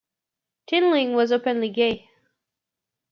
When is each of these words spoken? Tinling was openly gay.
Tinling 0.65 1.13
was 1.13 1.31
openly 1.31 1.69
gay. 1.69 2.09